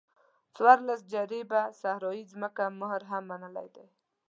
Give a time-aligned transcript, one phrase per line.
[0.55, 3.85] څوارلس جریبه صحرایي ځمکې مهر هم منلی دی.